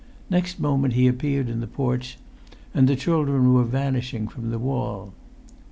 Next 0.31 0.59
moment 0.59 0.95
he 0.95 1.07
appeared 1.07 1.47
in 1.47 1.59
the 1.59 1.67
porch, 1.67 2.17
and 2.73 2.87
the 2.89 2.95
children 2.95 3.53
were 3.53 3.63
vanishing 3.63 4.27
from 4.27 4.49
the 4.49 4.57
wall. 4.57 5.13